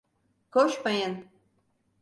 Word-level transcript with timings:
Koşmayın! 0.51 1.25